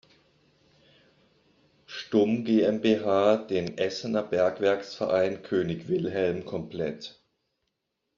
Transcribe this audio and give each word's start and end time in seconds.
Stumm 1.85 2.43
GmbH" 2.43 3.35
den 3.45 3.77
"Essener 3.77 4.23
Bergwerks-Verein 4.23 5.43
König 5.43 5.89
Wilhelm" 5.89 6.43
komplett. 6.43 7.21